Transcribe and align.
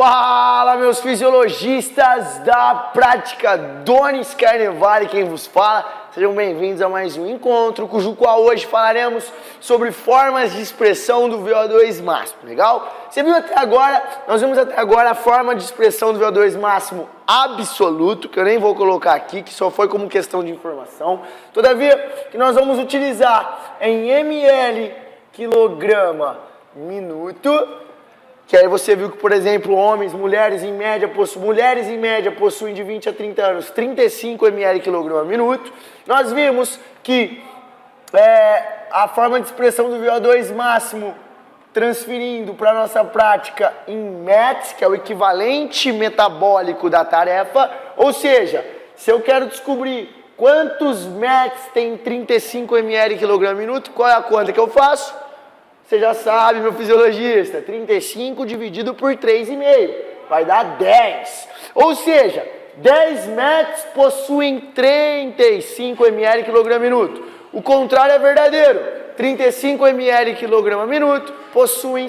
Fala, 0.00 0.78
meus 0.78 0.98
fisiologistas 0.98 2.38
da 2.38 2.74
prática, 2.74 3.58
Donis 3.84 4.32
Carnevale 4.32 5.08
quem 5.08 5.24
vos 5.24 5.46
fala. 5.46 5.84
Sejam 6.14 6.32
bem-vindos 6.32 6.80
a 6.80 6.88
mais 6.88 7.18
um 7.18 7.26
encontro, 7.26 7.86
cujo 7.86 8.14
qual 8.14 8.40
hoje 8.40 8.64
falaremos 8.64 9.30
sobre 9.60 9.92
formas 9.92 10.54
de 10.54 10.62
expressão 10.62 11.28
do 11.28 11.40
VO2 11.40 12.02
máximo, 12.02 12.38
legal? 12.44 12.90
Você 13.10 13.22
viu 13.22 13.34
até 13.36 13.52
agora, 13.60 14.02
nós 14.26 14.40
vimos 14.40 14.56
até 14.56 14.80
agora 14.80 15.10
a 15.10 15.14
forma 15.14 15.54
de 15.54 15.64
expressão 15.64 16.14
do 16.14 16.18
VO2 16.18 16.58
máximo 16.58 17.06
absoluto, 17.26 18.26
que 18.26 18.40
eu 18.40 18.44
nem 18.44 18.56
vou 18.56 18.74
colocar 18.74 19.12
aqui, 19.12 19.42
que 19.42 19.52
só 19.52 19.70
foi 19.70 19.86
como 19.86 20.08
questão 20.08 20.42
de 20.42 20.50
informação. 20.50 21.20
Todavia, 21.52 21.98
que 22.30 22.38
nós 22.38 22.54
vamos 22.54 22.78
utilizar 22.78 23.76
em 23.82 24.08
ml 24.08 24.94
quilograma 25.30 26.38
minuto 26.74 27.89
que 28.50 28.56
aí 28.56 28.66
você 28.66 28.96
viu 28.96 29.08
que, 29.08 29.16
por 29.16 29.30
exemplo, 29.30 29.76
homens, 29.76 30.12
mulheres 30.12 30.64
em 30.64 30.72
média 30.72 31.06
possuem, 31.06 31.44
mulheres 31.44 31.86
em 31.86 31.96
média 31.96 32.32
possuem 32.32 32.74
de 32.74 32.82
20 32.82 33.08
a 33.08 33.12
30 33.12 33.42
anos 33.42 33.70
35 33.70 34.44
ml 34.48 34.80
quilograma 34.80 35.22
minuto. 35.22 35.72
Nós 36.04 36.32
vimos 36.32 36.76
que 37.00 37.40
é, 38.12 38.88
a 38.90 39.06
forma 39.06 39.38
de 39.38 39.46
expressão 39.46 39.88
do 39.88 40.04
VO2 40.04 40.52
máximo 40.52 41.14
transferindo 41.72 42.52
para 42.54 42.72
a 42.72 42.74
nossa 42.74 43.04
prática 43.04 43.72
em 43.86 43.96
METs, 43.96 44.72
que 44.72 44.82
é 44.82 44.88
o 44.88 44.96
equivalente 44.96 45.92
metabólico 45.92 46.90
da 46.90 47.04
tarefa, 47.04 47.70
ou 47.96 48.12
seja, 48.12 48.66
se 48.96 49.12
eu 49.12 49.20
quero 49.20 49.46
descobrir 49.46 50.12
quantos 50.36 51.06
METs 51.06 51.68
tem 51.72 51.96
35 51.96 52.76
ml 52.78 53.16
quilograma 53.16 53.54
minuto, 53.54 53.92
qual 53.92 54.08
é 54.08 54.14
a 54.14 54.22
conta 54.22 54.52
que 54.52 54.58
eu 54.58 54.66
faço? 54.66 55.29
Você 55.90 55.98
já 55.98 56.14
sabe, 56.14 56.60
meu 56.60 56.72
fisiologista, 56.72 57.60
35 57.60 58.46
dividido 58.46 58.94
por 58.94 59.12
3,5 59.16 59.92
vai 60.28 60.44
dar 60.44 60.76
10. 60.76 61.48
Ou 61.74 61.96
seja, 61.96 62.46
10 62.76 63.26
metros 63.26 63.82
possuem 63.92 64.60
35 64.72 66.06
ml 66.06 66.44
quilograma 66.44 66.78
minuto. 66.78 67.26
O 67.52 67.60
contrário 67.60 68.12
é 68.12 68.20
verdadeiro. 68.20 68.78
35 69.16 69.84
ml 69.88 70.36
quilograma 70.36 70.86
minuto 70.86 71.34
possuem 71.52 72.06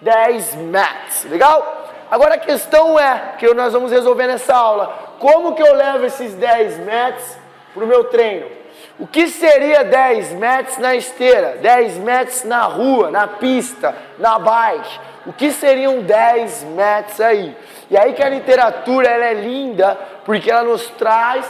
10 0.00 0.54
metros. 0.54 1.24
Legal? 1.24 1.86
Agora 2.10 2.36
a 2.36 2.38
questão 2.38 2.98
é, 2.98 3.34
que 3.38 3.46
nós 3.52 3.74
vamos 3.74 3.92
resolver 3.92 4.26
nessa 4.26 4.56
aula, 4.56 5.16
como 5.18 5.54
que 5.54 5.62
eu 5.62 5.74
levo 5.74 6.06
esses 6.06 6.32
10 6.32 6.78
metros 6.78 7.36
para 7.74 7.84
o 7.84 7.86
meu 7.86 8.04
treino? 8.04 8.57
O 8.98 9.06
que 9.06 9.28
seria 9.28 9.84
10 9.84 10.32
metros 10.32 10.78
na 10.78 10.96
esteira, 10.96 11.56
10 11.62 11.98
metros 11.98 12.42
na 12.42 12.62
rua, 12.62 13.12
na 13.12 13.28
pista, 13.28 13.94
na 14.18 14.40
bike? 14.40 15.00
O 15.24 15.32
que 15.32 15.52
seriam 15.52 16.00
10 16.00 16.64
metros 16.64 17.20
aí? 17.20 17.56
E 17.88 17.96
aí 17.96 18.12
que 18.12 18.22
a 18.22 18.28
literatura 18.28 19.08
ela 19.08 19.26
é 19.26 19.34
linda, 19.34 19.96
porque 20.24 20.50
ela 20.50 20.64
nos 20.64 20.88
traz 20.90 21.48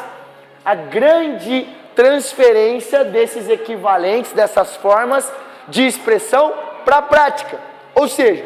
a 0.63 0.75
grande 0.75 1.67
transferência 1.97 3.03
desses 3.05 3.49
equivalentes, 3.49 4.33
dessas 4.33 4.77
formas 4.77 5.33
de 5.69 5.87
expressão 5.87 6.53
para 6.85 6.99
a 6.99 7.03
prática. 7.03 7.59
Ou 7.95 8.07
seja, 8.07 8.45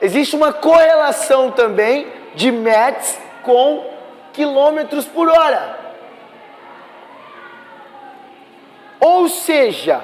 existe 0.00 0.34
uma 0.34 0.52
correlação 0.52 1.52
também 1.52 2.08
de 2.34 2.50
metros 2.50 3.16
com 3.44 3.86
quilômetros 4.32 5.06
por 5.06 5.28
hora. 5.28 5.77
Ou 9.00 9.28
seja, 9.28 10.02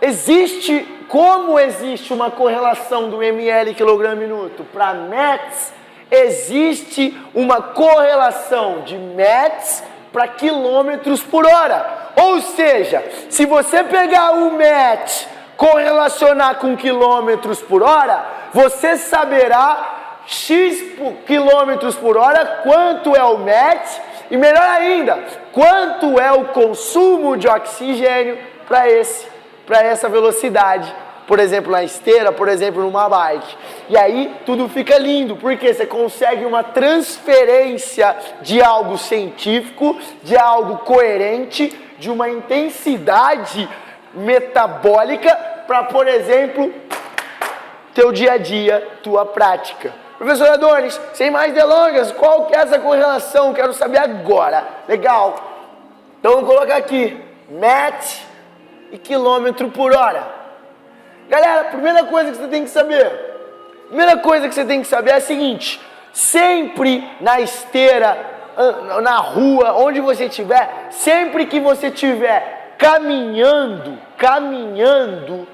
existe, 0.00 0.80
como 1.08 1.58
existe 1.58 2.12
uma 2.12 2.30
correlação 2.30 3.10
do 3.10 3.22
ml 3.22 3.74
quilograma 3.74 4.16
minuto 4.16 4.64
para 4.72 4.94
METs, 4.94 5.72
existe 6.10 7.16
uma 7.34 7.60
correlação 7.60 8.82
de 8.82 8.96
METs 8.96 9.82
para 10.12 10.28
quilômetros 10.28 11.22
por 11.22 11.46
hora. 11.46 12.12
Ou 12.16 12.40
seja, 12.40 13.02
se 13.30 13.46
você 13.46 13.82
pegar 13.82 14.32
o 14.32 14.52
MET 14.52 15.28
correlacionar 15.56 16.56
com 16.56 16.76
quilômetros 16.76 17.60
por 17.60 17.82
hora, 17.82 18.24
você 18.52 18.96
saberá 18.96 20.20
x 20.26 20.82
quilômetros 21.26 21.96
por 21.96 22.16
hora 22.16 22.60
quanto 22.62 23.16
é 23.16 23.24
o 23.24 23.38
MET 23.38 23.80
e 24.32 24.36
melhor 24.36 24.64
ainda, 24.64 25.22
quanto 25.52 26.18
é 26.18 26.32
o 26.32 26.46
consumo 26.46 27.36
de 27.36 27.46
oxigênio 27.46 28.36
para 28.66 28.88
esse 28.88 29.30
para 29.66 29.82
essa 29.82 30.08
velocidade, 30.08 30.92
por 31.26 31.38
exemplo, 31.38 31.70
na 31.70 31.84
esteira, 31.84 32.32
por 32.32 32.48
exemplo, 32.48 32.82
numa 32.82 33.08
bike. 33.08 33.56
E 33.88 33.96
aí 33.96 34.34
tudo 34.44 34.68
fica 34.68 34.98
lindo, 34.98 35.36
porque 35.36 35.72
você 35.72 35.86
consegue 35.86 36.44
uma 36.44 36.62
transferência 36.62 38.16
de 38.40 38.60
algo 38.60 38.98
científico, 38.98 39.98
de 40.22 40.36
algo 40.36 40.78
coerente, 40.78 41.68
de 41.98 42.10
uma 42.10 42.28
intensidade 42.28 43.68
metabólica 44.12 45.34
para, 45.66 45.84
por 45.84 46.08
exemplo, 46.08 46.72
teu 47.94 48.10
dia 48.12 48.32
a 48.32 48.36
dia, 48.38 48.86
tua 49.02 49.24
prática. 49.24 49.92
Professor 50.22 50.50
Adonis, 50.50 51.00
sem 51.14 51.32
mais 51.32 51.52
delongas, 51.52 52.12
qual 52.12 52.46
que 52.46 52.54
é 52.54 52.60
essa 52.60 52.78
correlação? 52.78 53.52
Quero 53.52 53.72
saber 53.72 53.98
agora. 53.98 54.64
Legal. 54.86 55.34
Então 56.20 56.34
vamos 56.34 56.48
colocar 56.48 56.76
aqui, 56.76 57.20
MET 57.50 58.24
e 58.92 58.98
quilômetro 58.98 59.68
por 59.70 59.92
hora. 59.92 60.24
Galera, 61.28 61.64
primeira 61.64 62.04
coisa 62.04 62.30
que 62.30 62.36
você 62.36 62.46
tem 62.46 62.62
que 62.62 62.70
saber, 62.70 63.10
primeira 63.88 64.16
coisa 64.18 64.48
que 64.48 64.54
você 64.54 64.64
tem 64.64 64.80
que 64.80 64.86
saber 64.86 65.10
é 65.10 65.14
a 65.14 65.20
seguinte, 65.20 65.80
sempre 66.12 67.04
na 67.20 67.40
esteira, 67.40 68.16
na 69.02 69.16
rua, 69.16 69.72
onde 69.72 70.00
você 70.00 70.26
estiver, 70.26 70.86
sempre 70.90 71.46
que 71.46 71.58
você 71.58 71.88
estiver 71.88 72.76
caminhando, 72.78 73.98
caminhando, 74.16 75.48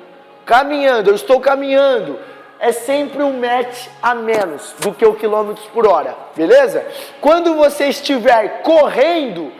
caminhando, 0.44 1.08
eu 1.08 1.14
estou 1.14 1.40
caminhando, 1.40 2.20
é 2.60 2.72
sempre 2.72 3.22
um 3.22 3.38
match 3.38 3.86
a 4.02 4.14
menos 4.14 4.74
do 4.80 4.92
que 4.92 5.04
o 5.04 5.14
quilômetros 5.14 5.66
por 5.66 5.86
hora, 5.86 6.16
beleza? 6.34 6.86
Quando 7.20 7.54
você 7.54 7.86
estiver 7.86 8.62
correndo, 8.62 9.52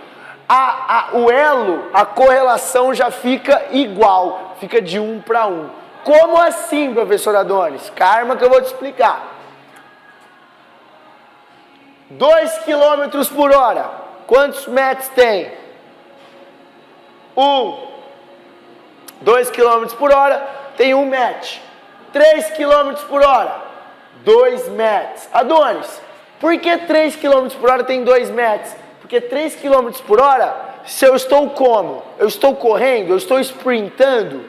a, 0.48 0.96
a, 0.96 1.16
o 1.18 1.30
elo, 1.30 1.90
a 1.92 2.04
correlação 2.04 2.92
já 2.94 3.10
fica 3.10 3.66
igual, 3.70 4.56
fica 4.58 4.80
de 4.80 4.98
um 4.98 5.20
para 5.20 5.46
um. 5.46 5.68
Como 6.02 6.38
assim, 6.38 6.92
professor 6.94 7.36
Adonis? 7.36 7.90
Karma 7.94 8.36
que 8.36 8.44
eu 8.44 8.50
vou 8.50 8.60
te 8.60 8.66
explicar. 8.66 9.36
2 12.10 12.58
quilômetros 12.60 13.28
por 13.28 13.52
hora, 13.52 13.90
quantos 14.26 14.66
metros 14.66 15.08
tem? 15.10 15.52
1. 17.36 17.42
Um. 17.42 17.88
2 19.20 19.50
quilômetros 19.50 19.94
por 19.94 20.12
hora 20.12 20.38
tem 20.76 20.94
um 20.94 21.08
match. 21.08 21.58
3 22.12 22.50
km 22.50 22.94
por 23.08 23.22
hora, 23.22 23.62
2 24.24 24.68
metros. 24.68 25.28
Adonis, 25.32 26.00
por 26.40 26.56
que 26.58 26.76
3 26.78 27.16
km 27.16 27.48
por 27.60 27.70
hora 27.70 27.84
tem 27.84 28.04
2 28.04 28.30
metros? 28.30 28.74
Porque 29.00 29.20
3 29.20 29.56
km 29.56 29.90
por 30.06 30.20
hora, 30.20 30.54
se 30.84 31.04
eu 31.04 31.14
estou 31.14 31.50
como? 31.50 32.02
Eu 32.18 32.28
estou 32.28 32.54
correndo? 32.54 33.10
Eu 33.10 33.16
estou 33.16 33.38
sprintando? 33.40 34.44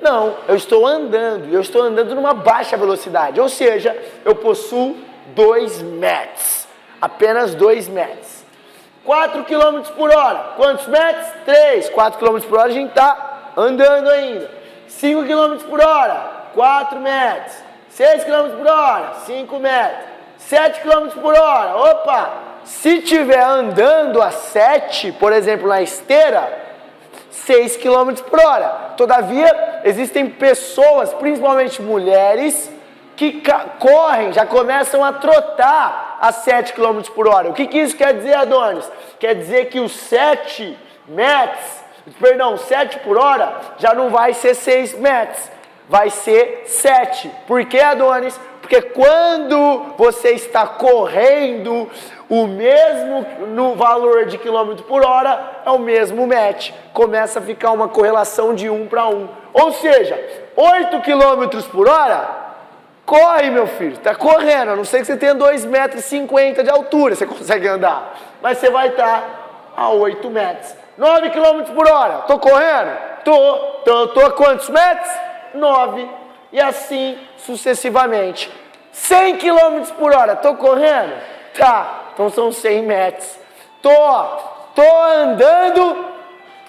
Não, 0.00 0.36
eu 0.46 0.56
estou 0.56 0.86
andando. 0.86 1.52
Eu 1.52 1.60
estou 1.60 1.82
andando 1.82 2.14
numa 2.14 2.34
baixa 2.34 2.76
velocidade. 2.76 3.40
Ou 3.40 3.48
seja, 3.48 3.96
eu 4.24 4.34
possuo 4.34 4.96
2 5.34 5.82
metros. 5.82 6.66
Apenas 7.00 7.54
2 7.54 7.88
metros. 7.88 8.44
4 9.04 9.44
km 9.44 9.80
por 9.96 10.14
hora. 10.14 10.54
Quantos 10.56 10.86
metros? 10.86 11.26
3. 11.44 11.88
4 11.90 12.18
km 12.18 12.40
por 12.40 12.58
hora 12.58 12.68
a 12.68 12.72
gente 12.72 12.90
está 12.90 13.52
andando 13.56 14.08
ainda. 14.10 14.50
5 14.88 15.24
km 15.24 15.64
por 15.68 15.80
hora. 15.80 16.35
4 16.56 16.98
metros, 16.98 17.54
6 17.90 18.24
km 18.24 18.56
por 18.56 18.66
hora, 18.66 19.12
5 19.26 19.58
metros, 19.60 20.04
7 20.38 20.80
km 20.80 21.08
por 21.20 21.38
hora. 21.38 21.76
Opa! 21.76 22.30
Se 22.64 23.02
tiver 23.02 23.42
andando 23.42 24.20
a 24.20 24.30
7, 24.30 25.12
por 25.12 25.32
exemplo, 25.32 25.68
na 25.68 25.82
esteira, 25.82 26.50
6 27.30 27.76
km 27.76 28.14
por 28.28 28.40
hora. 28.40 28.94
Todavia, 28.96 29.82
existem 29.84 30.28
pessoas, 30.28 31.12
principalmente 31.14 31.80
mulheres, 31.82 32.72
que 33.14 33.42
correm, 33.78 34.32
já 34.32 34.46
começam 34.46 35.04
a 35.04 35.12
trotar 35.12 36.18
a 36.20 36.32
7 36.32 36.72
km 36.72 37.02
por 37.14 37.28
hora. 37.28 37.50
O 37.50 37.52
que, 37.52 37.66
que 37.66 37.78
isso 37.78 37.96
quer 37.96 38.14
dizer, 38.14 38.34
Adonis? 38.34 38.90
Quer 39.20 39.34
dizer 39.34 39.66
que 39.66 39.78
os 39.78 39.92
7 39.92 40.76
metros, 41.06 41.64
perdão, 42.18 42.56
7 42.56 42.98
por 43.00 43.18
hora 43.18 43.60
já 43.78 43.94
não 43.94 44.10
vai 44.10 44.34
ser 44.34 44.54
6 44.54 44.98
metros, 44.98 45.55
vai 45.88 46.10
ser 46.10 46.64
7. 46.66 47.30
Por 47.46 47.64
que, 47.64 47.78
Adonis? 47.78 48.38
Porque 48.60 48.82
quando 48.82 49.94
você 49.96 50.30
está 50.30 50.66
correndo 50.66 51.88
o 52.28 52.46
mesmo 52.46 53.24
no 53.48 53.76
valor 53.76 54.26
de 54.26 54.38
quilômetro 54.38 54.84
por 54.84 55.04
hora, 55.04 55.62
é 55.64 55.70
o 55.70 55.78
mesmo 55.78 56.26
match. 56.26 56.72
Começa 56.92 57.38
a 57.38 57.42
ficar 57.42 57.70
uma 57.70 57.88
correlação 57.88 58.54
de 58.54 58.68
1 58.68 58.88
para 58.88 59.06
1. 59.06 59.28
Ou 59.52 59.72
seja, 59.72 60.20
8 60.56 61.00
quilômetros 61.02 61.66
por 61.66 61.88
hora 61.88 62.46
Corre, 63.06 63.50
meu 63.50 63.68
filho, 63.68 63.96
tá 63.98 64.16
correndo, 64.16 64.72
a 64.72 64.76
não 64.76 64.84
ser 64.84 64.98
que 64.98 65.04
você 65.04 65.16
tenha 65.16 65.32
2,50 65.32 65.66
metros 65.68 66.64
de 66.64 66.70
altura, 66.70 67.14
você 67.14 67.24
consegue 67.24 67.68
andar. 67.68 68.18
Mas 68.42 68.58
você 68.58 68.68
vai 68.68 68.88
estar 68.88 69.72
a 69.76 69.90
8 69.90 70.28
metros. 70.28 70.74
9 70.98 71.30
km 71.30 71.72
por 71.72 71.88
hora, 71.88 72.22
tô 72.22 72.38
correndo? 72.40 72.98
Tô. 73.24 73.76
Tô, 73.84 74.08
tô 74.08 74.20
a 74.22 74.32
quantos 74.32 74.68
metros? 74.68 75.08
9. 75.56 76.08
E 76.52 76.60
assim 76.60 77.18
sucessivamente. 77.38 78.52
100 78.92 79.36
km 79.38 79.92
por 79.98 80.14
hora, 80.14 80.36
tô 80.36 80.54
correndo? 80.54 81.12
Tá, 81.56 82.10
então 82.14 82.30
são 82.30 82.52
100 82.52 82.82
metros. 82.82 83.38
Tô, 83.82 83.90
tô 84.74 85.02
andando, 85.04 86.06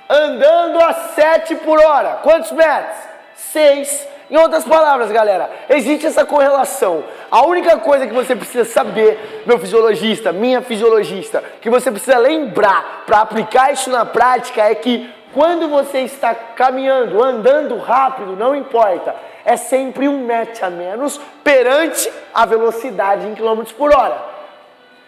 andando 0.09 0.81
a 0.81 0.93
7 0.93 1.55
por 1.55 1.79
hora. 1.79 2.19
Quantos 2.23 2.51
metros? 2.51 2.97
6 3.35 4.07
em 4.29 4.35
outras 4.35 4.65
palavras, 4.65 5.09
galera, 5.09 5.49
existe 5.69 6.05
essa 6.05 6.25
correlação. 6.25 7.03
A 7.31 7.45
única 7.45 7.77
coisa 7.77 8.05
que 8.05 8.13
você 8.13 8.35
precisa 8.35 8.65
saber, 8.65 9.43
meu 9.45 9.57
fisiologista, 9.57 10.33
minha 10.33 10.61
fisiologista, 10.61 11.41
que 11.61 11.69
você 11.69 11.89
precisa 11.89 12.17
lembrar 12.17 13.03
para 13.05 13.21
aplicar 13.21 13.71
isso 13.71 13.89
na 13.89 14.05
prática 14.05 14.61
é 14.61 14.75
que 14.75 15.09
quando 15.33 15.67
você 15.67 15.99
está 15.99 16.33
caminhando, 16.33 17.23
andando 17.23 17.77
rápido, 17.77 18.35
não 18.35 18.55
importa, 18.55 19.15
é 19.45 19.55
sempre 19.55 20.07
um 20.07 20.25
match 20.25 20.61
a 20.61 20.69
menos 20.69 21.19
perante 21.43 22.11
a 22.33 22.45
velocidade 22.45 23.27
em 23.27 23.35
quilômetros 23.35 23.73
por 23.73 23.95
hora. 23.95 24.21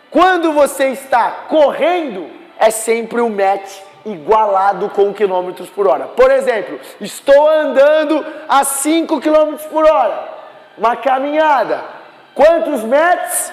Quando 0.10 0.52
você 0.54 0.88
está 0.88 1.32
correndo, 1.48 2.30
é 2.58 2.70
sempre 2.70 3.22
um 3.22 3.30
match 3.30 3.80
igualado 4.06 4.90
com 4.90 5.14
quilômetros 5.14 5.70
por 5.70 5.88
hora. 5.88 6.06
Por 6.08 6.32
exemplo, 6.32 6.80
estou 7.00 7.50
andando 7.50 8.26
a 8.48 8.64
5 8.64 9.20
quilômetros 9.20 9.66
por 9.68 9.86
hora, 9.86 10.28
uma 10.78 10.96
caminhada. 10.96 11.84
Quantos 12.34 12.84
metros? 12.84 13.52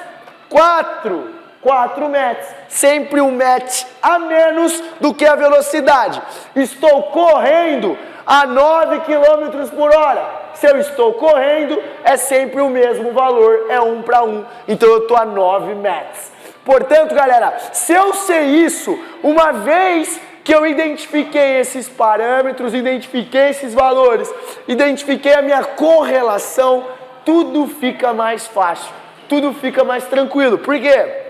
4. 0.49 1.36
4 1.67 2.09
metros. 2.09 2.47
Sempre 2.69 3.21
um 3.21 3.33
metro 3.33 3.85
a 4.01 4.21
menos 4.21 4.81
do 5.01 5.13
que 5.13 5.27
a 5.27 5.35
velocidade. 5.35 6.23
Estou 6.55 7.05
correndo 7.05 7.99
a 8.25 8.47
9 8.47 9.01
quilômetros 9.01 9.71
por 9.71 9.93
hora. 9.93 10.25
Se 10.55 10.65
eu 10.65 10.79
estou 10.79 11.15
correndo, 11.15 11.77
é 12.05 12.17
sempre 12.17 12.61
o 12.61 12.69
mesmo 12.69 13.11
valor, 13.11 13.67
é 13.69 13.81
um 13.81 14.01
para 14.01 14.23
um. 14.23 14.45
Então 14.69 14.89
eu 14.89 14.99
estou 14.99 15.17
a 15.17 15.25
9 15.25 15.75
metros. 15.75 16.31
Portanto, 16.65 17.17
galera, 17.17 17.57
se 17.73 17.93
eu 17.93 18.15
sei 18.15 18.45
isso, 18.45 18.97
uma 19.21 19.53
vez 19.53 20.21
que 20.45 20.55
eu 20.55 20.65
identifiquei 20.65 21.59
esses 21.59 21.89
parâmetros, 21.89 22.75
identifiquei 22.75 23.49
esses 23.49 23.75
valores, 23.75 24.33
identifiquei 24.69 25.35
a 25.35 25.43
minha 25.43 25.65
correlação, 25.65 26.85
tudo 27.25 27.67
fica 27.67 28.13
mais 28.13 28.47
fácil, 28.47 28.93
tudo 29.29 29.53
fica 29.53 29.83
mais 29.83 30.05
tranquilo. 30.05 30.59
Por 30.59 30.79
quê? 30.79 31.26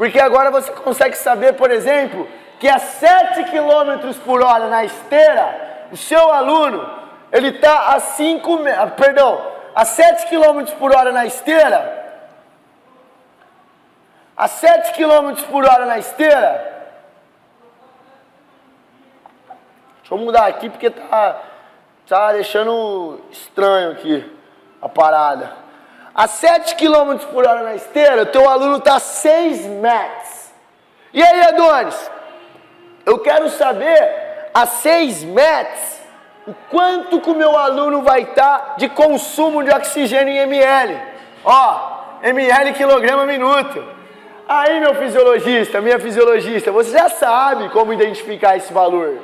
Porque 0.00 0.18
agora 0.18 0.50
você 0.50 0.72
consegue 0.72 1.14
saber, 1.14 1.56
por 1.56 1.70
exemplo, 1.70 2.26
que 2.58 2.66
a 2.66 2.78
7 2.78 3.44
km 3.44 4.14
por 4.24 4.42
hora 4.42 4.66
na 4.66 4.82
esteira, 4.82 5.88
o 5.92 5.96
seu 5.98 6.32
aluno, 6.32 6.90
ele 7.30 7.48
está 7.48 7.88
a 7.94 8.00
5, 8.00 8.60
perdão, 8.96 9.46
a 9.74 9.84
7 9.84 10.26
km 10.30 10.72
por 10.78 10.96
hora 10.96 11.12
na 11.12 11.26
esteira, 11.26 12.18
a 14.34 14.48
7 14.48 14.94
km 14.94 15.34
por 15.50 15.68
hora 15.68 15.84
na 15.84 15.98
esteira, 15.98 16.86
Deixa 19.98 20.14
eu 20.14 20.16
mudar 20.16 20.46
aqui 20.46 20.70
porque 20.70 20.88
tá, 20.88 21.42
tá 22.08 22.32
deixando 22.32 23.20
estranho 23.30 23.92
aqui 23.92 24.38
a 24.80 24.88
parada. 24.88 25.52
A 26.14 26.26
7 26.26 26.74
km 26.76 27.16
por 27.32 27.46
hora 27.46 27.62
na 27.62 27.74
esteira, 27.74 28.22
o 28.22 28.26
teu 28.26 28.48
aluno 28.48 28.76
está 28.76 28.96
a 28.96 29.00
6 29.00 29.66
metros. 29.66 30.50
E 31.12 31.22
aí, 31.22 31.42
Adonis? 31.42 32.10
Eu 33.06 33.18
quero 33.18 33.48
saber 33.50 34.50
a 34.52 34.66
6 34.66 35.24
metros 35.24 36.00
o 36.46 36.54
quanto 36.68 37.20
que 37.20 37.30
o 37.30 37.34
meu 37.34 37.56
aluno 37.56 38.02
vai 38.02 38.22
estar 38.22 38.58
tá 38.58 38.74
de 38.76 38.88
consumo 38.88 39.62
de 39.62 39.70
oxigênio 39.70 40.34
em 40.34 40.38
ml. 40.38 41.00
Ó, 41.44 42.00
ml 42.22 42.72
quilograma 42.72 43.24
minuto. 43.24 43.82
Aí, 44.48 44.80
meu 44.80 44.94
fisiologista, 44.96 45.80
minha 45.80 46.00
fisiologista, 46.00 46.72
você 46.72 46.90
já 46.90 47.08
sabe 47.08 47.68
como 47.68 47.92
identificar 47.92 48.56
esse 48.56 48.72
valor. 48.72 49.18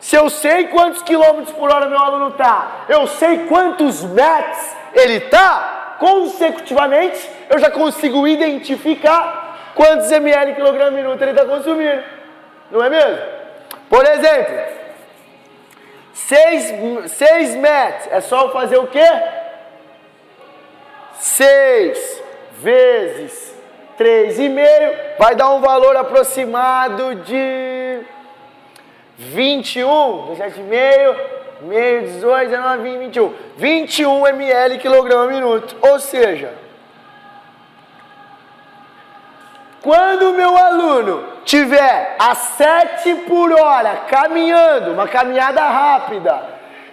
Se 0.00 0.16
eu 0.16 0.28
sei 0.28 0.68
quantos 0.68 1.02
quilômetros 1.02 1.52
por 1.52 1.72
hora 1.72 1.88
meu 1.88 1.98
aluno 1.98 2.28
está, 2.28 2.84
eu 2.88 3.06
sei 3.06 3.46
quantos 3.46 4.02
metros 4.02 4.76
ele 4.92 5.14
está, 5.14 5.75
consecutivamente 5.98 7.30
eu 7.48 7.58
já 7.58 7.70
consigo 7.70 8.26
identificar 8.26 9.72
quantos 9.74 10.10
ml 10.10 10.54
quilograma 10.54 10.90
minuto 10.90 11.20
ele 11.22 11.32
está 11.32 11.44
consumindo. 11.44 12.02
Não 12.70 12.82
é 12.82 12.90
mesmo? 12.90 13.18
Por 13.88 14.04
exemplo, 14.04 14.76
6 17.08 17.54
metros, 17.56 18.12
é 18.12 18.20
só 18.20 18.50
fazer 18.50 18.78
o 18.78 18.86
quê? 18.86 19.06
6 21.18 22.22
vezes 22.60 23.54
3,5 23.98 25.18
vai 25.18 25.34
dar 25.34 25.50
um 25.50 25.60
valor 25.60 25.96
aproximado 25.96 27.14
de 27.16 28.00
21, 29.18 30.34
17,5, 30.36 31.35
meio, 31.62 32.02
18, 32.02 32.50
19, 32.50 32.82
20, 32.82 32.98
21. 32.98 33.34
21 33.56 34.26
ml 34.26 34.78
quilograma 34.78 35.26
minuto. 35.26 35.76
Ou 35.80 35.98
seja, 35.98 36.52
quando 39.82 40.30
o 40.30 40.34
meu 40.34 40.56
aluno 40.56 41.24
tiver 41.44 42.16
a 42.18 42.34
7 42.34 43.14
por 43.26 43.52
hora 43.52 44.02
caminhando, 44.08 44.92
uma 44.92 45.06
caminhada 45.06 45.62
rápida, 45.62 46.42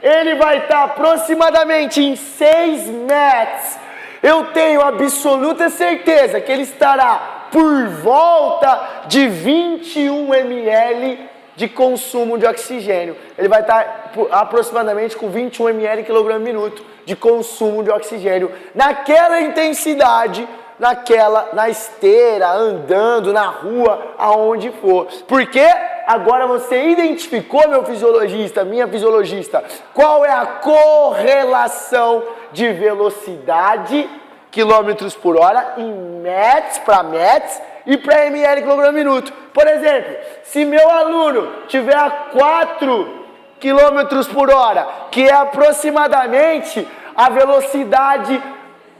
ele 0.01 0.35
vai 0.35 0.59
estar 0.59 0.83
aproximadamente 0.83 2.03
em 2.03 2.15
6 2.15 2.87
metros. 2.87 3.77
Eu 4.21 4.45
tenho 4.53 4.81
absoluta 4.81 5.69
certeza 5.69 6.39
que 6.39 6.51
ele 6.51 6.63
estará 6.63 7.47
por 7.51 7.87
volta 7.87 9.03
de 9.07 9.27
21 9.27 10.33
ml 10.33 11.32
de 11.55 11.67
consumo 11.67 12.37
de 12.37 12.45
oxigênio. 12.45 13.15
Ele 13.37 13.47
vai 13.47 13.61
estar 13.61 14.11
aproximadamente 14.31 15.15
com 15.15 15.29
21 15.29 15.69
ml 15.69 16.03
quilograma 16.03 16.39
minuto 16.39 16.83
de 17.05 17.15
consumo 17.15 17.83
de 17.83 17.91
oxigênio 17.91 18.51
naquela 18.73 19.41
intensidade, 19.41 20.47
naquela 20.79 21.49
na 21.53 21.69
esteira, 21.69 22.51
andando 22.51 23.31
na 23.31 23.47
rua, 23.47 24.13
aonde 24.17 24.71
for. 24.81 25.07
Porque 25.27 25.65
agora 26.07 26.47
você 26.47 26.89
identificou 26.89 27.67
meu 27.69 27.83
fisiologista, 27.83 28.63
minha 28.63 28.87
fisiologista, 28.87 29.63
qual 29.93 30.25
é 30.25 30.31
a 30.31 30.45
correlação 30.45 32.23
de 32.51 32.71
velocidade 32.73 34.09
quilômetros 34.51 35.15
por 35.15 35.37
hora 35.37 35.73
em 35.77 35.91
metros 36.21 36.77
para 36.79 37.03
metros 37.03 37.72
e 37.85 37.97
para 37.97 38.25
ml 38.27 38.61
quilograma 38.61 38.91
minuto. 38.91 39.33
Por 39.53 39.67
exemplo, 39.67 40.15
se 40.43 40.65
meu 40.65 40.89
aluno 40.89 41.63
tiver 41.67 41.95
a 41.95 42.09
4 42.09 43.23
km 43.59 44.33
por 44.33 44.51
hora, 44.51 44.87
que 45.11 45.27
é 45.27 45.33
aproximadamente 45.33 46.87
a 47.15 47.29
velocidade 47.29 48.41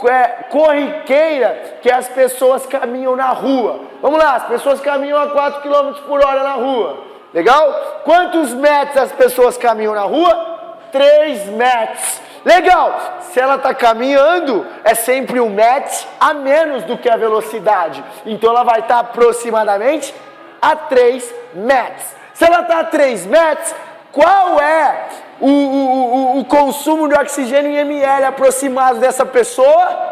é, 0.05 0.27
corriqueira 0.49 1.79
que 1.81 1.91
as 1.91 2.07
pessoas 2.09 2.65
caminham 2.65 3.15
na 3.15 3.29
rua. 3.29 3.81
Vamos 4.01 4.19
lá, 4.19 4.35
as 4.35 4.43
pessoas 4.43 4.79
caminham 4.81 5.19
a 5.19 5.27
4 5.27 5.61
km 5.61 5.93
por 6.07 6.23
hora 6.23 6.43
na 6.43 6.53
rua. 6.53 7.03
Legal? 7.33 8.01
Quantos 8.03 8.53
metros 8.53 8.97
as 8.97 9.11
pessoas 9.11 9.57
caminham 9.57 9.95
na 9.95 10.03
rua? 10.03 10.79
3 10.91 11.47
metros. 11.47 12.21
Legal, 12.45 13.19
se 13.31 13.39
ela 13.39 13.55
está 13.55 13.73
caminhando, 13.73 14.65
é 14.83 14.93
sempre 14.93 15.39
um 15.39 15.49
match 15.49 16.05
a 16.19 16.33
menos 16.33 16.83
do 16.83 16.97
que 16.97 17.09
a 17.09 17.15
velocidade. 17.15 18.03
Então 18.25 18.49
ela 18.49 18.63
vai 18.63 18.81
estar 18.81 18.95
tá 18.95 18.99
aproximadamente 18.99 20.13
a 20.61 20.75
3 20.75 21.33
metros. 21.53 22.05
Se 22.33 22.43
ela 22.43 22.61
está 22.61 22.79
a 22.79 22.83
3 22.83 23.25
metros, 23.27 23.73
qual 24.11 24.59
é 24.59 25.07
o, 25.39 25.49
o, 25.49 26.39
o, 26.39 26.45
consumo 26.45 27.07
de 27.07 27.15
oxigênio 27.15 27.71
em 27.71 27.77
ml 27.77 28.25
aproximado 28.25 28.99
dessa 28.99 29.25
pessoa? 29.25 30.11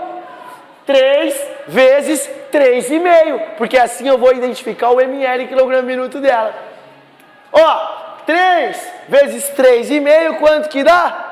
3 0.85 1.47
vezes 1.67 2.29
3,5, 2.51 3.55
porque 3.57 3.77
assim 3.77 4.07
eu 4.07 4.17
vou 4.17 4.33
identificar 4.33 4.89
o 4.89 5.01
ml 5.01 5.47
quilograma 5.47 5.83
minuto 5.83 6.19
dela. 6.19 6.53
Ó, 7.51 7.75
3 8.25 8.93
vezes 9.09 9.51
3,5, 9.55 10.39
quanto 10.39 10.69
que 10.69 10.83
dá? 10.83 11.30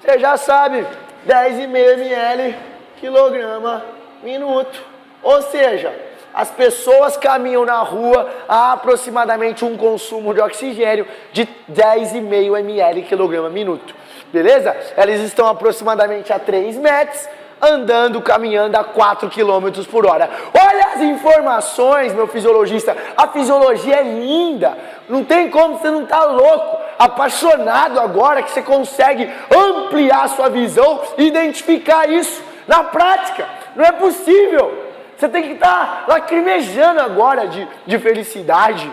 Você 0.00 0.18
já 0.18 0.36
sabe, 0.38 0.86
10,5 1.28 1.68
ml 1.68 2.56
quilograma 2.98 3.84
minuto. 4.22 4.82
Ou 5.22 5.42
seja, 5.42 5.94
as 6.32 6.50
pessoas 6.50 7.18
caminham 7.18 7.66
na 7.66 7.80
rua 7.80 8.30
a 8.48 8.72
aproximadamente 8.72 9.62
um 9.62 9.76
consumo 9.76 10.32
de 10.32 10.40
oxigênio 10.40 11.06
de 11.32 11.46
10,5 11.70 12.60
ml 12.60 13.02
quilograma 13.02 13.50
minuto. 13.50 13.94
Beleza? 14.32 14.74
Eles 14.96 15.20
estão 15.20 15.46
aproximadamente 15.46 16.32
a 16.32 16.38
3 16.38 16.76
metros 16.76 17.28
andando, 17.60 18.22
caminhando 18.22 18.76
a 18.76 18.84
4 18.84 19.28
km 19.28 19.84
por 19.90 20.06
hora. 20.06 20.30
Olha 20.54 20.94
as 20.94 21.02
informações, 21.02 22.14
meu 22.14 22.26
fisiologista. 22.26 22.96
A 23.16 23.28
fisiologia 23.28 23.96
é 23.96 24.02
linda. 24.02 24.78
Não 25.08 25.24
tem 25.24 25.50
como 25.50 25.78
você 25.78 25.90
não 25.90 26.06
tá 26.06 26.24
louco, 26.24 26.79
apaixonado 27.00 27.98
agora 27.98 28.42
que 28.42 28.50
você 28.50 28.60
consegue 28.60 29.26
ampliar 29.50 30.28
sua 30.28 30.50
visão 30.50 31.00
e 31.16 31.26
identificar 31.26 32.06
isso 32.06 32.42
na 32.68 32.84
prática. 32.84 33.48
Não 33.74 33.82
é 33.82 33.90
possível. 33.90 34.90
Você 35.16 35.26
tem 35.26 35.42
que 35.44 35.52
estar 35.52 36.04
lacrimejando 36.06 37.00
agora 37.00 37.48
de, 37.48 37.66
de 37.86 37.98
felicidade, 37.98 38.92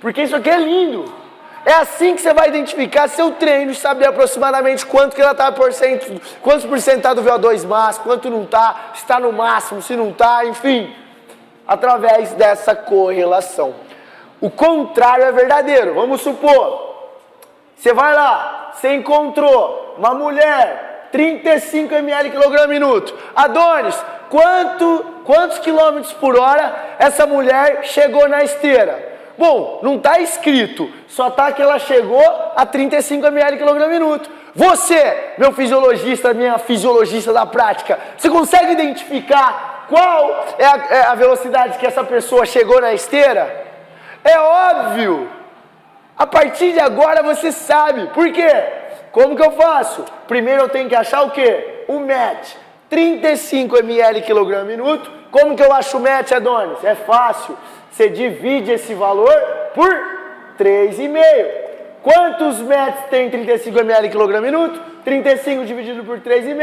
porque 0.00 0.22
isso 0.22 0.36
aqui 0.36 0.48
é 0.48 0.56
lindo. 0.56 1.12
É 1.66 1.72
assim 1.74 2.14
que 2.14 2.20
você 2.20 2.32
vai 2.32 2.48
identificar 2.48 3.08
seu 3.08 3.32
treino 3.32 3.74
saber 3.74 4.06
aproximadamente 4.06 4.86
quanto 4.86 5.16
que 5.16 5.20
ela 5.20 5.32
está 5.32 5.50
por 5.50 5.72
cento, 5.72 6.20
quantos 6.40 6.64
por 6.64 6.80
cento 6.80 6.98
está 6.98 7.12
do 7.12 7.24
VO2 7.24 7.66
máximo, 7.66 8.04
quanto 8.04 8.30
não 8.30 8.44
está, 8.44 8.92
se 8.94 9.02
está 9.02 9.18
no 9.18 9.32
máximo, 9.32 9.82
se 9.82 9.96
não 9.96 10.10
está, 10.10 10.44
enfim, 10.46 10.94
através 11.66 12.32
dessa 12.34 12.76
correlação. 12.76 13.74
O 14.40 14.48
contrário 14.48 15.24
é 15.24 15.32
verdadeiro. 15.32 15.94
Vamos 15.94 16.20
supor, 16.20 16.87
você 17.78 17.92
vai 17.92 18.12
lá, 18.12 18.72
você 18.74 18.92
encontrou 18.94 19.94
uma 19.96 20.12
mulher, 20.12 21.08
35 21.12 21.94
ml 21.94 22.30
quilograma 22.30 22.66
minuto. 22.66 23.14
Adonis, 23.36 23.96
quanto, 24.28 25.22
quantos 25.24 25.60
quilômetros 25.60 26.12
por 26.14 26.36
hora 26.36 26.74
essa 26.98 27.24
mulher 27.24 27.84
chegou 27.84 28.28
na 28.28 28.42
esteira? 28.42 29.16
Bom, 29.38 29.78
não 29.84 29.94
está 29.94 30.18
escrito, 30.18 30.92
só 31.06 31.28
está 31.28 31.52
que 31.52 31.62
ela 31.62 31.78
chegou 31.78 32.24
a 32.56 32.66
35 32.66 33.24
ml 33.28 33.56
quilograma 33.56 33.92
minuto. 33.92 34.28
Você, 34.56 35.34
meu 35.38 35.52
fisiologista, 35.52 36.34
minha 36.34 36.58
fisiologista 36.58 37.32
da 37.32 37.46
prática, 37.46 37.96
você 38.16 38.28
consegue 38.28 38.72
identificar 38.72 39.86
qual 39.88 40.46
é 40.58 40.66
a, 40.66 40.76
é 40.90 41.00
a 41.06 41.14
velocidade 41.14 41.78
que 41.78 41.86
essa 41.86 42.02
pessoa 42.02 42.44
chegou 42.44 42.80
na 42.80 42.92
esteira? 42.92 43.66
É 44.24 44.36
óbvio. 44.36 45.37
A 46.18 46.26
partir 46.26 46.72
de 46.72 46.80
agora 46.80 47.22
você 47.22 47.52
sabe. 47.52 48.08
Por 48.08 48.32
quê? 48.32 48.50
Como 49.12 49.36
que 49.36 49.42
eu 49.42 49.52
faço? 49.52 50.04
Primeiro 50.26 50.62
eu 50.62 50.68
tenho 50.68 50.88
que 50.88 50.96
achar 50.96 51.22
o 51.22 51.30
quê? 51.30 51.84
O 51.86 52.00
match. 52.00 52.54
35 52.90 53.78
ml 53.78 54.22
quilograma 54.22 54.64
minuto. 54.64 55.10
Como 55.30 55.54
que 55.54 55.62
eu 55.62 55.72
acho 55.72 55.96
o 55.96 56.00
match, 56.00 56.32
Adonis? 56.32 56.82
É 56.82 56.96
fácil. 56.96 57.56
Você 57.92 58.08
divide 58.08 58.72
esse 58.72 58.94
valor 58.94 59.32
por 59.74 59.88
3,5. 60.58 61.68
Quantos 62.02 62.58
metros 62.60 63.04
tem 63.10 63.30
35 63.30 63.78
ml 63.78 64.08
quilograma 64.08 64.46
minuto? 64.46 64.80
35 65.04 65.64
dividido 65.64 66.04
por 66.04 66.18
3,5, 66.20 66.56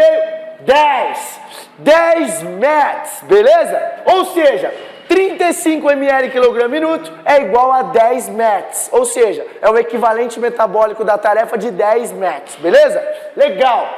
10. 0.62 1.40
10 1.80 2.44
metros, 2.44 3.22
beleza? 3.24 3.92
Ou 4.06 4.26
seja, 4.26 4.74
35 5.16 5.90
ml 5.92 6.30
quilograma 6.30 6.68
minuto 6.68 7.10
é 7.24 7.40
igual 7.40 7.72
a 7.72 7.84
10 7.84 8.28
metros, 8.28 8.90
ou 8.92 9.06
seja, 9.06 9.48
é 9.62 9.70
o 9.70 9.78
equivalente 9.78 10.38
metabólico 10.42 11.06
da 11.06 11.18
tarefa 11.18 11.58
de 11.58 11.72
10 11.72 12.12
metros, 12.12 12.58
beleza? 12.58 13.02
Legal. 13.34 13.90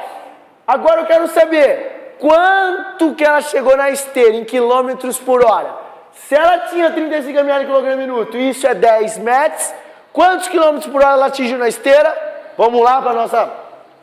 Agora 0.64 1.00
eu 1.00 1.06
quero 1.06 1.26
saber 1.26 2.14
quanto 2.20 3.16
que 3.16 3.24
ela 3.24 3.40
chegou 3.40 3.76
na 3.76 3.90
esteira 3.90 4.36
em 4.36 4.44
quilômetros 4.44 5.18
por 5.18 5.44
hora. 5.44 5.74
Se 6.12 6.36
ela 6.36 6.58
tinha 6.68 6.92
35 6.92 7.36
ml 7.36 7.64
quilograma 7.66 7.96
minuto 7.96 8.36
e 8.36 8.50
isso 8.50 8.64
é 8.68 8.74
10 8.74 9.18
metros, 9.18 9.74
quantos 10.12 10.46
quilômetros 10.46 10.86
por 10.86 11.02
hora 11.02 11.14
ela 11.14 11.26
atingiu 11.26 11.58
na 11.58 11.66
esteira? 11.66 12.16
Vamos 12.56 12.80
lá 12.80 13.02
para 13.02 13.12
nossa 13.12 13.50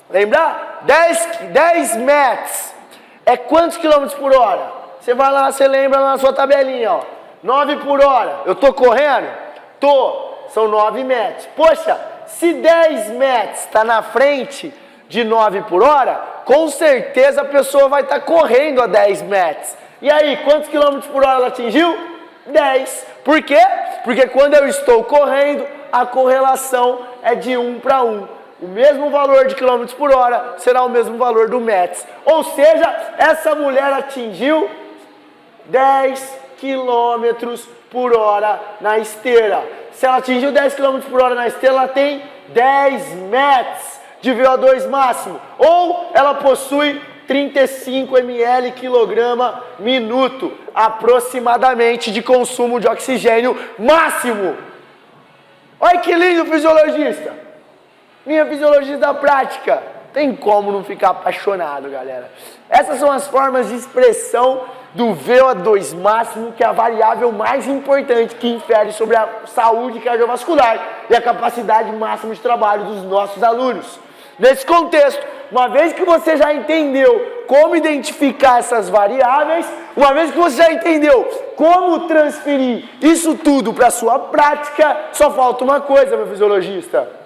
lembrar? 0.09 0.81
10, 0.81 1.29
10 1.53 1.95
metros 1.95 2.73
é 3.25 3.37
quantos 3.37 3.77
quilômetros 3.77 4.19
por 4.19 4.35
hora? 4.35 4.74
Você 5.05 5.13
vai 5.13 5.31
lá, 5.31 5.51
você 5.51 5.67
lembra 5.67 5.99
na 5.99 6.17
sua 6.17 6.33
tabelinha, 6.33 6.93
ó. 6.93 7.01
9 7.43 7.75
por 7.75 8.03
hora. 8.03 8.39
Eu 8.43 8.55
tô 8.55 8.73
correndo? 8.73 9.27
Tô. 9.79 10.33
São 10.47 10.67
9 10.67 11.03
metros. 11.03 11.47
Poxa, 11.55 11.95
se 12.25 12.53
10 12.53 13.11
metros 13.11 13.59
está 13.59 13.83
na 13.83 14.01
frente 14.01 14.73
de 15.07 15.23
9 15.23 15.61
por 15.69 15.83
hora, 15.83 16.19
com 16.43 16.67
certeza 16.69 17.41
a 17.41 17.45
pessoa 17.45 17.87
vai 17.87 18.01
estar 18.01 18.15
tá 18.15 18.25
correndo 18.25 18.81
a 18.81 18.87
10 18.87 19.21
metros. 19.21 19.75
E 20.01 20.09
aí, 20.09 20.37
quantos 20.37 20.69
quilômetros 20.69 21.05
por 21.05 21.23
hora 21.23 21.35
ela 21.35 21.47
atingiu? 21.49 21.95
10. 22.47 23.05
Por 23.23 23.43
quê? 23.43 23.61
Porque 24.03 24.25
quando 24.29 24.55
eu 24.55 24.67
estou 24.67 25.03
correndo, 25.03 25.67
a 25.91 26.07
correlação 26.07 27.01
é 27.21 27.35
de 27.35 27.55
1 27.55 27.79
para 27.79 28.01
1. 28.01 28.27
O 28.59 28.67
mesmo 28.69 29.11
valor 29.11 29.45
de 29.45 29.53
quilômetros 29.53 29.93
por 29.93 30.11
hora 30.11 30.55
será 30.57 30.83
o 30.83 30.89
mesmo 30.89 31.15
valor 31.15 31.47
do 31.47 31.59
METS. 31.59 32.07
Ou 32.25 32.43
seja, 32.43 33.13
essa 33.19 33.53
mulher 33.53 33.93
atingiu 33.93 34.67
10 35.67 36.39
quilômetros 36.57 37.67
por 37.91 38.15
hora 38.15 38.59
na 38.81 38.97
esteira. 38.97 39.63
Se 39.91 40.05
ela 40.05 40.17
atingiu 40.17 40.51
10 40.51 40.75
quilômetros 40.75 41.09
por 41.09 41.21
hora 41.21 41.35
na 41.35 41.47
esteira, 41.47 41.75
ela 41.75 41.87
tem 41.87 42.21
10 42.49 43.13
METs 43.29 44.01
de 44.21 44.31
VO2 44.31 44.89
máximo. 44.89 45.39
Ou 45.57 46.11
ela 46.13 46.33
possui 46.35 47.01
35 47.27 48.17
ml 48.17 48.71
quilograma 48.71 49.63
minuto, 49.79 50.51
aproximadamente 50.73 52.11
de 52.11 52.21
consumo 52.21 52.79
de 52.79 52.87
oxigênio 52.87 53.57
máximo. 53.79 54.55
Olha 55.79 55.99
que 55.99 56.13
lindo 56.13 56.45
fisiologista. 56.45 57.33
Minha 58.25 58.45
fisiologista 58.45 58.97
da 58.97 59.13
prática. 59.13 59.94
Tem 60.15 60.33
como 60.33 60.71
não 60.71 60.81
ficar 60.81 61.09
apaixonado, 61.09 61.89
galera. 61.89 62.31
Essas 62.69 62.99
são 62.99 63.11
as 63.11 63.27
formas 63.27 63.67
de 63.67 63.75
expressão 63.75 64.61
do 64.93 65.07
VO2 65.07 65.93
máximo, 65.93 66.53
que 66.53 66.63
é 66.63 66.67
a 66.67 66.71
variável 66.71 67.33
mais 67.33 67.67
importante 67.67 68.33
que 68.35 68.47
infere 68.47 68.93
sobre 68.93 69.17
a 69.17 69.27
saúde 69.45 69.99
cardiovascular 69.99 70.79
e 71.09 71.15
a 71.17 71.21
capacidade 71.21 71.91
máxima 71.91 72.33
de 72.33 72.39
trabalho 72.39 72.85
dos 72.85 73.03
nossos 73.03 73.43
alunos. 73.43 73.99
Nesse 74.39 74.65
contexto, 74.65 75.21
uma 75.51 75.67
vez 75.67 75.91
que 75.91 76.05
você 76.05 76.37
já 76.37 76.53
entendeu 76.53 77.43
como 77.45 77.75
identificar 77.75 78.59
essas 78.59 78.87
variáveis, 78.87 79.69
uma 79.97 80.13
vez 80.13 80.31
que 80.31 80.37
você 80.37 80.55
já 80.63 80.71
entendeu 80.71 81.25
como 81.57 82.07
transferir 82.07 82.85
isso 83.01 83.35
tudo 83.35 83.73
para 83.73 83.87
a 83.87 83.91
sua 83.91 84.17
prática, 84.17 84.97
só 85.11 85.29
falta 85.31 85.65
uma 85.65 85.81
coisa, 85.81 86.15
meu 86.15 86.27
fisiologista. 86.27 87.24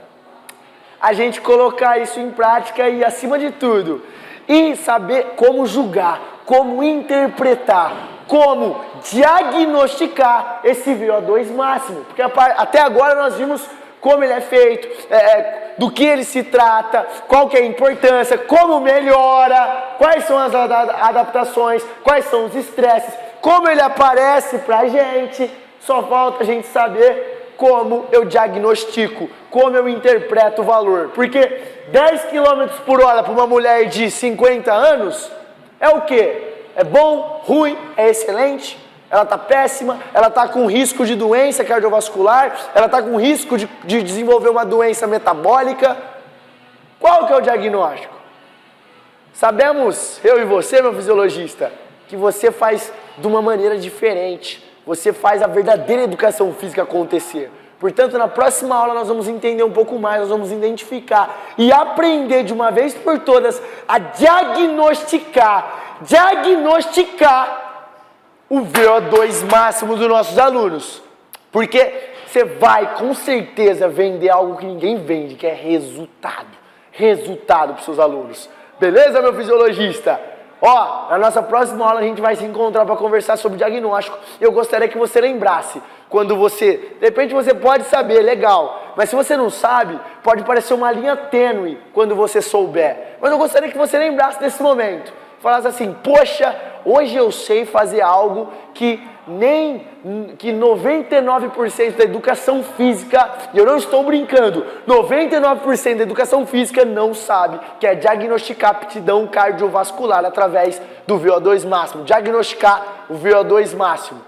A 1.00 1.13
gente 1.13 1.39
colocar 1.41 1.98
isso 1.98 2.20
em 2.20 2.32
prática 2.32 2.89
e, 2.89 3.03
acima 3.03 3.39
de 3.39 3.51
tudo, 3.51 4.03
e 4.48 4.75
saber 4.75 5.34
como 5.36 5.65
julgar, 5.65 6.20
como 6.46 6.84
interpretar, 6.84 7.94
como 8.27 8.79
diagnosticar 9.10 10.60
esse 10.63 10.91
VO2 10.91 11.53
máximo. 11.53 12.06
Porque 12.06 12.22
até 12.22 12.82
agora 12.82 13.15
nós 13.15 13.36
vimos 13.36 13.65
como 14.01 14.24
ele 14.24 14.34
é 14.34 14.41
feito, 14.41 14.88
é, 15.10 15.18
é, 15.18 15.74
do 15.77 15.91
que 15.91 16.03
ele 16.03 16.24
se 16.24 16.44
trata, 16.44 17.06
qual 17.27 17.50
que 17.50 17.58
é 17.58 17.62
a 17.62 17.65
importância, 17.65 18.38
como 18.38 18.79
melhora, 18.79 19.96
quais 19.98 20.24
são 20.25 20.38
as 20.38 20.53
adaptações, 20.56 21.84
quais 22.03 22.25
são 22.25 22.46
os 22.46 22.56
estresses, 22.56 23.13
como 23.41 23.70
ele 23.70 23.82
aparece 23.82 24.60
para 24.60 24.79
a 24.79 24.88
gente. 24.88 25.50
Só 25.82 26.03
falta 26.03 26.44
a 26.44 26.46
gente 26.46 26.68
saber 26.68 27.38
como 27.60 28.08
eu 28.10 28.24
diagnostico, 28.24 29.30
como 29.51 29.75
eu 29.75 29.89
interpreto 29.89 30.62
o 30.62 30.66
valor. 30.66 31.12
Porque 31.13 31.62
10 31.89 32.24
km 32.25 32.68
por 32.86 33.04
hora 33.04 33.22
para 33.22 33.34
uma 33.34 33.46
mulher 33.46 33.86
de 33.88 34.10
50 34.10 34.72
anos 34.74 35.30
é 35.80 35.89
o 35.89 36.01
que? 36.01 36.48
É 36.75 36.84
bom, 36.84 37.44
ruim, 37.46 37.78
é 37.98 38.10
excelente? 38.10 38.80
ela 39.12 39.24
está 39.24 39.38
péssima, 39.38 40.00
ela 40.13 40.28
está 40.28 40.48
com 40.48 40.68
risco 40.68 41.04
de 41.04 41.16
doença 41.16 41.66
cardiovascular, 41.66 42.56
ela 42.75 42.86
está 42.86 43.01
com 43.01 43.16
risco 43.18 43.58
de, 43.58 43.68
de 43.84 44.04
desenvolver 44.04 44.50
uma 44.50 44.63
doença 44.63 45.08
metabólica. 45.08 45.98
Qual 47.00 47.25
que 47.25 47.34
é 47.34 47.36
o 47.36 47.42
diagnóstico? 47.42 48.13
Sabemos, 49.34 50.20
eu 50.24 50.39
e 50.39 50.46
você, 50.46 50.80
meu 50.80 50.94
fisiologista, 50.94 51.72
que 52.08 52.16
você 52.16 52.51
faz 52.51 52.94
de 53.18 53.25
uma 53.25 53.42
maneira 53.42 53.80
diferente. 53.80 54.68
Você 54.89 55.13
faz 55.13 55.43
a 55.43 55.46
verdadeira 55.46 56.01
educação 56.01 56.51
física 56.51 56.81
acontecer. 56.81 57.51
Portanto, 57.79 58.17
na 58.17 58.27
próxima 58.27 58.75
aula 58.75 58.96
nós 58.96 59.08
vamos 59.08 59.27
entender 59.27 59.62
um 59.62 59.72
pouco 59.72 60.00
mais, 60.00 60.22
nós 60.22 60.29
vamos 60.29 60.51
identificar 60.51 61.53
e 61.60 61.72
aprender 61.72 62.43
de 62.43 62.51
uma 62.51 62.72
vez 62.72 62.96
por 62.96 63.19
todas 63.19 63.62
a 63.88 64.00
diagnosticar, 64.00 66.00
diagnosticar 66.01 67.91
o 68.50 68.62
VO2 68.62 69.51
máximo 69.51 69.96
dos 69.96 70.08
nossos 70.08 70.39
alunos. 70.39 71.03
Porque 71.51 72.10
você 72.25 72.43
vai 72.43 72.96
com 72.96 73.13
certeza 73.13 73.88
vender 73.88 74.29
algo 74.29 74.58
que 74.58 74.65
ninguém 74.65 74.98
vende, 74.98 75.36
que 75.36 75.46
é 75.46 75.53
resultado. 75.53 76.48
Resultado 76.91 77.74
para 77.74 77.79
os 77.79 77.86
seus 77.86 78.00
alunos. 78.00 78.50
Beleza, 78.79 79.22
meu 79.22 79.36
fisiologista? 79.36 80.19
Ó, 80.62 81.10
na 81.10 81.18
nossa 81.18 81.42
próxima 81.42 81.86
aula 81.86 82.01
a 82.01 82.04
gente 82.04 82.22
vai 82.22 82.36
se 82.36 82.44
encontrar 82.44 82.86
para 82.86 82.96
conversar 82.96 83.38
sobre 83.38 83.58
diagnóstico. 83.58 84.18
Eu 84.42 84.51
gostaria 84.51 84.88
que 84.88 84.98
você 84.98 85.22
lembrasse, 85.22 85.82
quando 86.10 86.36
você, 86.36 86.96
de 87.00 87.06
repente 87.06 87.34
você 87.34 87.54
pode 87.54 87.86
saber, 87.86 88.22
legal, 88.22 88.94
mas 88.96 89.10
se 89.10 89.16
você 89.16 89.38
não 89.38 89.50
sabe, 89.50 90.00
pode 90.22 90.44
parecer 90.44 90.74
uma 90.74 90.92
linha 90.92 91.16
tênue 91.16 91.80
quando 91.94 92.16
você 92.16 92.42
souber. 92.42 93.18
Mas 93.22 93.32
eu 93.32 93.38
gostaria 93.38 93.70
que 93.70 93.78
você 93.78 93.98
lembrasse 93.98 94.39
desse 94.39 94.62
momento. 94.62 95.13
Falasse 95.39 95.68
assim: 95.68 95.94
"Poxa, 96.04 96.54
hoje 96.84 97.16
eu 97.16 97.32
sei 97.32 97.66
fazer 97.66 98.01
algo 98.01 98.51
que 98.74 99.01
nem 99.29 99.86
que 100.38 100.51
99% 100.51 101.95
da 101.95 102.03
educação 102.03 102.63
física, 102.63 103.29
e 103.53 103.57
eu 103.57 103.65
não 103.65 103.77
estou 103.77 104.03
brincando, 104.03 104.65
99% 104.88 105.98
da 105.98 106.03
educação 106.03 106.45
física 106.45 106.83
não 106.83 107.13
sabe, 107.13 107.59
que 107.79 107.86
é 107.86 107.95
diagnosticar 107.95 108.71
aptidão 108.71 109.27
cardiovascular 109.27 110.25
através 110.25 110.81
do 111.05 111.19
VO2 111.19 111.67
máximo, 111.67 112.03
diagnosticar 112.03 113.05
o 113.09 113.13
VO2 113.15 113.75
máximo. 113.75 114.21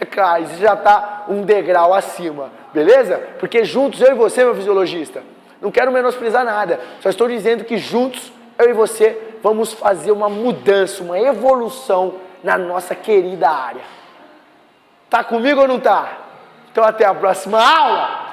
É 0.00 0.04
claro, 0.04 0.44
isso 0.44 0.56
já 0.56 0.74
está 0.74 1.24
um 1.28 1.42
degrau 1.42 1.92
acima, 1.92 2.50
beleza? 2.72 3.20
Porque 3.38 3.64
juntos, 3.64 4.00
eu 4.00 4.12
e 4.12 4.14
você, 4.14 4.44
meu 4.44 4.54
fisiologista, 4.54 5.22
não 5.60 5.70
quero 5.70 5.92
menosprezar 5.92 6.44
nada, 6.44 6.80
só 7.00 7.08
estou 7.08 7.28
dizendo 7.28 7.64
que 7.64 7.78
juntos, 7.78 8.32
eu 8.58 8.70
e 8.70 8.72
você, 8.72 9.36
vamos 9.42 9.72
fazer 9.72 10.12
uma 10.12 10.28
mudança, 10.28 11.02
uma 11.02 11.18
evolução 11.18 12.14
na 12.42 12.58
nossa 12.58 12.94
querida 12.94 13.48
área. 13.48 14.03
Tá 15.14 15.22
comigo 15.22 15.60
ou 15.60 15.68
não 15.68 15.78
tá? 15.78 16.08
Então 16.72 16.82
até 16.82 17.04
a 17.04 17.14
próxima 17.14 17.62
aula! 17.62 18.23